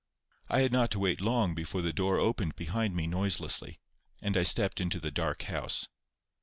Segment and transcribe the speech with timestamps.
[0.49, 3.79] I had not to wait long before the door opened behind me noiselessly,
[4.19, 5.87] and I stepped into the dark house.